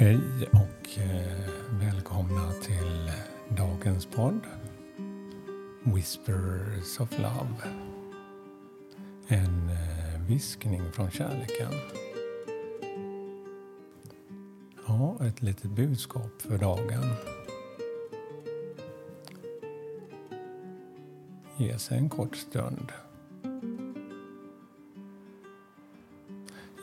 Hej 0.00 0.48
och 0.52 0.98
eh, 0.98 1.50
välkomna 1.70 2.52
till 2.52 3.12
dagens 3.48 4.06
podd 4.06 4.40
Whispers 5.84 7.00
of 7.00 7.18
Love. 7.18 7.74
En 9.28 9.68
eh, 9.68 10.20
viskning 10.28 10.92
från 10.92 11.10
kärleken. 11.10 11.72
Ja, 14.86 15.16
ett 15.20 15.42
litet 15.42 15.70
budskap 15.70 16.42
för 16.42 16.58
dagen. 16.58 17.04
Ge 21.56 21.78
sig 21.78 21.98
en 21.98 22.08
kort 22.08 22.36
stund. 22.36 22.92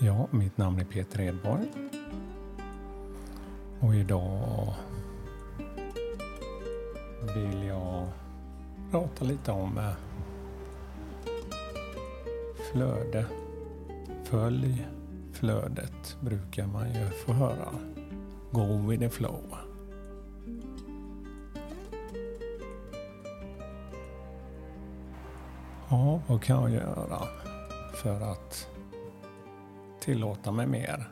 Ja, 0.00 0.28
mitt 0.30 0.56
namn 0.56 0.80
är 0.80 0.84
Peter 0.84 1.20
Edborg. 1.20 1.85
Och 3.80 3.94
idag 3.94 4.74
vill 7.34 7.62
jag 7.62 8.08
prata 8.90 9.24
lite 9.24 9.52
om 9.52 9.78
eh, 9.78 9.92
flöde. 12.72 13.26
Följ 14.24 14.86
flödet 15.32 16.16
brukar 16.20 16.66
man 16.66 16.94
ju 16.94 17.10
få 17.10 17.32
höra. 17.32 17.68
Go 18.50 18.86
with 18.88 19.02
the 19.02 19.10
flow. 19.10 19.56
Ja, 25.88 26.20
vad 26.26 26.42
kan 26.42 26.62
jag 26.62 26.70
göra 26.70 27.22
för 27.94 28.20
att 28.20 28.68
tillåta 30.00 30.52
mig 30.52 30.66
mer 30.66 31.08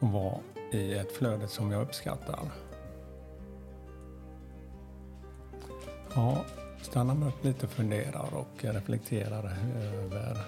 och 0.00 0.08
vara 0.08 0.38
i 0.74 0.94
ett 0.94 1.12
flöde 1.12 1.48
som 1.48 1.70
jag 1.70 1.82
uppskattar? 1.82 2.50
Ja, 6.14 6.44
stannar 6.82 7.14
man 7.14 7.28
upp 7.28 7.44
lite 7.44 7.66
och 7.66 7.72
funderar 7.72 8.34
och 8.34 8.64
reflekterar 8.64 9.56
över 9.76 10.38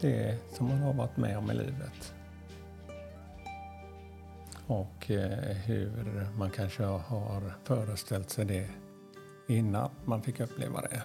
det 0.00 0.38
som 0.52 0.68
man 0.68 0.78
har 0.78 0.92
varit 0.92 1.16
med 1.16 1.38
om 1.38 1.50
i 1.50 1.54
livet. 1.54 2.14
Och 4.66 5.10
eh, 5.10 5.56
hur 5.56 6.26
man 6.38 6.50
kanske 6.50 6.84
har 6.84 7.54
föreställt 7.64 8.30
sig 8.30 8.44
det 8.44 8.68
innan 9.48 9.90
man 10.04 10.22
fick 10.22 10.40
uppleva 10.40 10.80
det. 10.80 11.02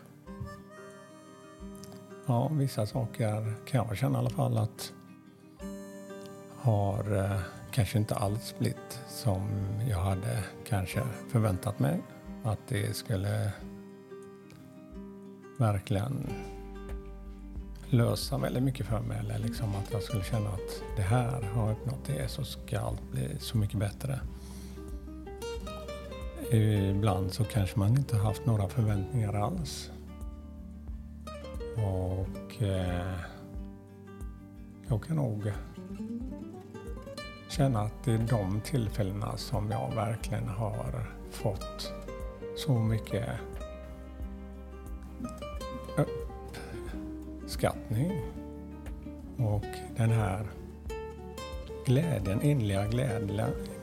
Ja, 2.26 2.48
vissa 2.48 2.86
saker 2.86 3.54
kan 3.66 3.88
jag 3.88 3.98
känna 3.98 4.18
i 4.18 4.20
alla 4.20 4.30
fall 4.30 4.58
att 4.58 4.94
har 6.66 7.16
eh, 7.16 7.40
kanske 7.76 7.98
inte 7.98 8.16
alls 8.16 8.56
blivit 8.60 9.00
som 9.08 9.42
jag 9.90 9.98
hade 9.98 10.44
kanske 10.68 11.02
förväntat 11.30 11.80
mig. 11.80 12.02
Att 12.44 12.60
det 12.68 12.96
skulle 12.96 13.52
verkligen 15.60 16.34
lösa 17.90 18.38
väldigt 18.38 18.64
mycket 18.64 18.86
för 18.86 19.00
mig. 19.00 19.20
Eller 19.20 19.40
liksom 19.40 19.76
att 19.76 19.92
jag 19.92 20.04
skulle 20.04 20.24
känna 20.24 20.50
att 20.50 20.84
det 20.96 21.02
här 21.02 21.42
har 21.42 21.72
uppnått 21.72 22.06
det 22.06 22.28
så 22.32 22.44
ska 22.44 22.80
allt 22.80 23.12
bli 23.12 23.40
så 23.40 23.58
mycket 23.58 23.80
bättre. 23.80 24.20
Ibland 26.52 27.34
så 27.34 27.44
kanske 27.44 27.80
man 27.80 27.98
inte 27.98 28.18
haft 28.18 28.46
några 28.46 28.68
förväntningar 28.68 29.34
alls. 29.34 29.92
Och 31.76 32.64
eh, 32.64 33.20
jag 34.88 35.04
kan 35.04 35.16
nog 35.16 35.52
känna 37.56 37.82
att 37.82 38.04
det 38.04 38.12
är 38.12 38.18
de 38.18 38.62
tillfällena 38.62 39.38
som 39.38 39.72
jag 39.72 39.96
verkligen 39.96 40.48
har 40.48 41.06
fått 41.32 41.94
så 42.58 42.80
mycket 42.80 43.30
uppskattning. 47.42 48.22
Och 49.38 49.66
den 49.98 50.10
här 50.10 50.46
glädjen, 51.86 52.42
inliga 52.42 52.88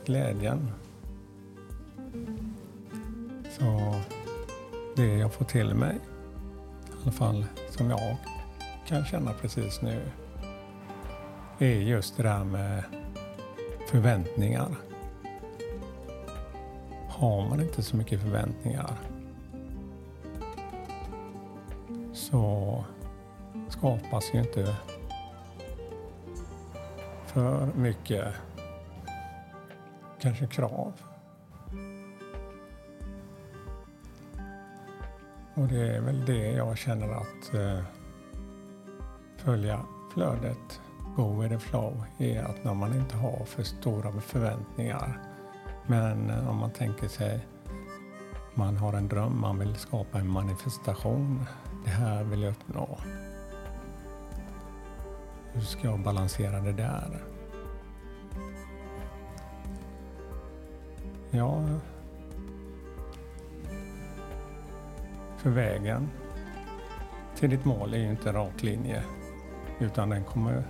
glädjen. 0.05 0.71
Så 3.49 3.95
det 4.95 5.17
jag 5.17 5.33
får 5.33 5.45
till 5.45 5.75
mig, 5.75 5.95
i 5.95 6.91
alla 7.03 7.11
fall 7.11 7.45
som 7.69 7.89
jag 7.89 8.17
kan 8.87 9.05
känna 9.05 9.33
precis 9.33 9.81
nu, 9.81 10.01
är 11.59 11.79
just 11.79 12.17
det 12.17 12.23
där 12.23 12.43
med 12.43 12.83
förväntningar. 13.87 14.75
Har 17.09 17.49
man 17.49 17.61
inte 17.61 17.83
så 17.83 17.95
mycket 17.95 18.21
förväntningar 18.21 18.97
så 22.13 22.85
skapas 23.69 24.33
ju 24.33 24.39
inte 24.39 24.75
för 27.25 27.65
mycket 27.75 28.33
kanske 30.19 30.47
krav. 30.47 30.93
Och 35.53 35.67
det 35.67 35.95
är 35.95 36.01
väl 36.01 36.25
det 36.25 36.51
jag 36.51 36.77
känner 36.77 37.09
att 37.09 37.53
eh, 37.53 37.83
följa 39.37 39.85
flödet 40.13 40.81
go 41.15 41.41
with 41.41 41.53
the 41.53 41.59
flow 41.59 42.03
är 42.17 42.43
att 42.43 42.63
när 42.63 42.73
man 42.73 42.93
inte 42.93 43.15
har 43.15 43.45
för 43.45 43.63
stora 43.63 44.21
förväntningar. 44.21 45.19
Men 45.87 46.29
eh, 46.29 46.49
om 46.49 46.57
man 46.57 46.71
tänker 46.71 47.07
sig 47.07 47.41
man 48.55 48.77
har 48.77 48.93
en 48.93 49.07
dröm, 49.07 49.41
man 49.41 49.59
vill 49.59 49.75
skapa 49.75 50.19
en 50.19 50.29
manifestation. 50.29 51.45
Det 51.85 51.89
här 51.89 52.23
vill 52.23 52.41
jag 52.41 52.51
uppnå. 52.51 52.97
Hur 55.53 55.61
ska 55.61 55.87
jag 55.87 55.99
balansera 55.99 56.59
det 56.59 56.73
där? 56.73 57.23
Ja, 61.31 61.63
för 65.37 65.49
vägen 65.49 66.09
till 67.35 67.49
ditt 67.49 67.65
mål 67.65 67.93
är 67.93 67.97
ju 67.97 68.09
inte 68.09 68.29
en 68.29 68.35
rak 68.35 68.63
linje 68.63 69.03
utan 69.79 70.09
den 70.09 70.23
kommer 70.23 70.63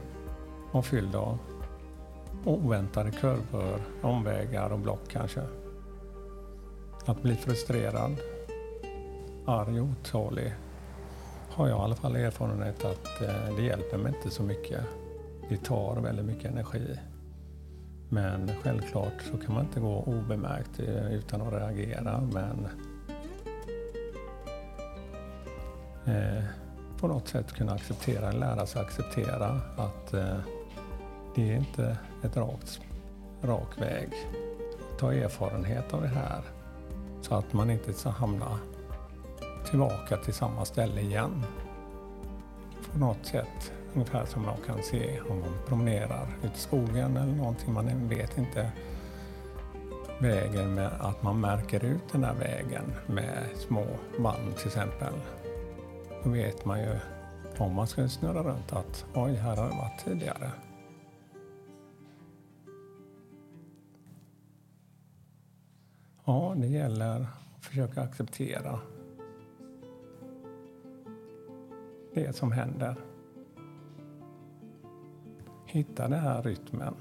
och 0.73 0.85
fylld 0.85 1.15
av 1.15 1.37
oväntade 2.45 3.11
kurvor, 3.11 3.81
omvägar 4.01 4.69
och 4.69 4.79
block 4.79 5.07
kanske. 5.07 5.41
Att 7.05 7.21
bli 7.21 7.35
frustrerad, 7.35 8.17
arg 9.45 9.81
och 9.81 9.87
otålig 9.87 10.53
har 11.49 11.67
jag 11.67 11.79
i 11.79 11.81
alla 11.81 11.95
fall 11.95 12.15
erfarenhet 12.15 12.85
att 12.85 13.21
eh, 13.21 13.55
det 13.55 13.61
hjälper 13.61 13.97
mig 13.97 14.13
inte 14.15 14.35
så 14.35 14.43
mycket. 14.43 14.81
Det 15.49 15.57
tar 15.57 16.01
väldigt 16.01 16.25
mycket 16.25 16.51
energi. 16.51 16.99
Men 18.09 18.51
självklart 18.63 19.21
så 19.31 19.37
kan 19.37 19.53
man 19.53 19.65
inte 19.65 19.79
gå 19.79 20.03
obemärkt 20.03 20.79
eh, 20.79 21.13
utan 21.13 21.41
att 21.41 21.53
reagera. 21.53 22.21
Men 22.33 22.67
eh, 26.05 26.43
på 26.99 27.07
något 27.07 27.27
sätt 27.27 27.53
kunna 27.53 27.71
acceptera, 27.71 28.31
lära 28.31 28.65
sig 28.65 28.81
acceptera 28.81 29.61
att 29.77 30.13
eh, 30.13 30.37
det 31.35 31.51
är 31.51 31.55
inte 31.55 31.97
ett 32.23 32.37
rakt, 32.37 32.79
rak 33.41 33.81
väg. 33.81 34.09
Ta 34.99 35.13
erfarenhet 35.13 35.93
av 35.93 36.01
det 36.01 36.07
här 36.07 36.41
så 37.21 37.35
att 37.35 37.53
man 37.53 37.69
inte 37.69 37.93
ska 37.93 38.09
hamna 38.09 38.59
tillbaka 39.69 40.17
till 40.17 40.33
samma 40.33 40.65
ställe 40.65 41.01
igen. 41.01 41.43
På 42.91 42.99
något 42.99 43.25
sätt, 43.25 43.71
ungefär 43.93 44.25
som 44.25 44.41
man 44.41 44.57
kan 44.65 44.83
se 44.83 45.19
om 45.29 45.39
man 45.39 45.53
promenerar 45.67 46.27
ut 46.43 46.55
i 46.55 46.59
skogen 46.59 47.17
eller 47.17 47.33
någonting, 47.33 47.73
man 47.73 48.09
vet 48.09 48.37
inte 48.37 48.71
vägen 50.19 50.73
med 50.73 50.91
att 50.99 51.23
man 51.23 51.39
märker 51.39 51.85
ut 51.85 52.11
den 52.11 52.23
här 52.23 52.33
vägen 52.33 52.93
med 53.07 53.47
små 53.55 53.85
band 54.19 54.57
till 54.57 54.67
exempel. 54.67 55.13
Då 56.23 56.29
vet 56.29 56.65
man 56.65 56.79
ju 56.79 56.99
om 57.57 57.73
man 57.73 57.87
ska 57.87 58.07
snurra 58.07 58.43
runt 58.43 58.73
att 58.73 59.05
oj, 59.13 59.33
här 59.33 59.55
har 59.55 59.63
jag 59.63 59.75
varit 59.75 60.05
tidigare. 60.05 60.51
Ja, 66.25 66.53
det 66.57 66.67
gäller 66.67 67.21
att 67.21 67.65
försöka 67.65 68.01
acceptera 68.01 68.79
det 72.13 72.35
som 72.35 72.51
händer. 72.51 72.95
Hitta 75.65 76.07
den 76.07 76.19
här 76.19 76.43
rytmen 76.43 76.95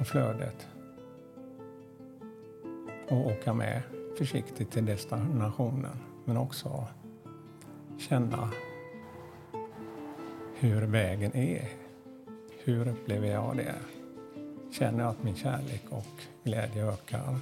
och 0.00 0.06
flödet 0.06 0.68
och 3.10 3.26
åka 3.26 3.54
med 3.54 3.82
försiktigt 4.18 4.70
till 4.70 4.86
destinationen 4.86 5.96
men 6.24 6.36
också 6.36 6.86
känna 7.98 8.50
hur 10.54 10.82
vägen 10.82 11.36
är. 11.36 11.68
Hur 12.64 12.88
upplever 12.88 13.28
jag 13.28 13.56
det? 13.56 13.74
Känner 14.72 15.00
jag 15.00 15.10
att 15.10 15.22
min 15.22 15.36
kärlek 15.36 15.82
och 15.90 16.22
glädje 16.44 16.86
ökar 16.86 17.38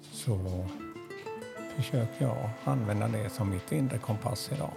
så 0.00 0.66
försöker 1.76 2.24
jag 2.24 2.50
använda 2.64 3.08
det 3.08 3.30
som 3.30 3.50
mitt 3.50 3.72
inre 3.72 3.98
kompass 3.98 4.50
idag. 4.52 4.72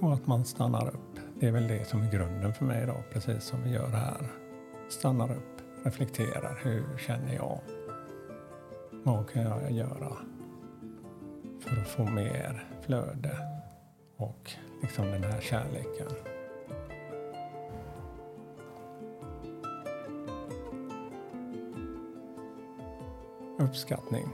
Och 0.00 0.14
att 0.14 0.26
man 0.26 0.44
stannar 0.44 0.88
upp. 0.88 1.18
Det 1.40 1.46
är 1.46 1.52
väl 1.52 1.68
det 1.68 1.88
som 1.88 2.02
är 2.02 2.12
grunden 2.12 2.54
för 2.54 2.64
mig 2.64 2.82
idag, 2.82 3.02
precis 3.12 3.44
som 3.44 3.62
vi 3.62 3.70
gör 3.70 3.88
här. 3.88 4.28
Stannar 4.88 5.32
upp, 5.32 5.62
reflekterar. 5.84 6.60
Hur 6.62 6.98
känner 6.98 7.34
jag? 7.34 7.60
Vad 8.90 9.30
kan 9.30 9.42
jag 9.42 9.72
göra 9.72 10.16
för 11.60 11.80
att 11.80 11.88
få 11.88 12.04
mer 12.04 12.64
flöde 12.82 13.38
och 14.16 14.52
liksom 14.80 15.04
den 15.04 15.24
här 15.24 15.40
kärleken? 15.40 16.06
Uppskattning. 23.58 24.28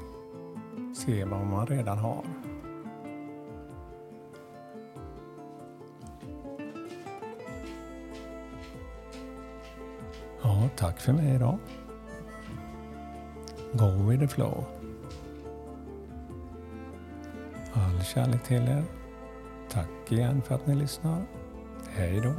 Se 0.95 1.25
vad 1.25 1.47
man 1.47 1.67
redan 1.67 1.99
har. 1.99 2.25
Ja, 10.43 10.69
tack 10.77 11.01
för 11.01 11.13
mig 11.13 11.35
idag. 11.35 11.59
Go 13.73 14.09
with 14.09 14.21
the 14.21 14.29
flow. 14.29 14.65
All 17.73 18.05
kärlek 18.05 18.45
till 18.45 18.69
er. 18.69 18.85
Tack 19.75 20.13
igen 20.13 20.43
för 20.43 20.55
att 20.55 20.67
ni 20.67 20.75
lyssnar. 20.75 21.23
Hej 21.89 22.21
då. 22.21 22.35